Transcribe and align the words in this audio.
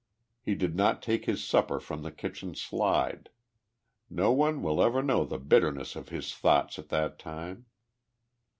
He 0.41 0.55
did 0.55 0.75
not 0.75 1.03
take 1.03 1.25
his 1.25 1.43
supper 1.43 1.79
from 1.79 2.01
the 2.01 2.11
kitchen 2.11 2.55
slide. 2.55 3.29
Xo 4.11 4.35
one 4.35 4.63
will 4.63 4.81
ever 4.81 5.03
know 5.03 5.25
the 5.25 5.37
bitterness 5.37 5.95
of 5.95 6.11
ins 6.11 6.33
thoughts 6.33 6.79
at 6.79 6.89
that 6.89 7.19
time. 7.19 7.67